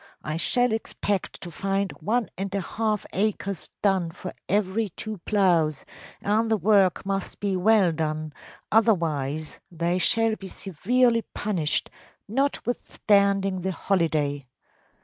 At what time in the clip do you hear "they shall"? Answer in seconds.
9.71-10.35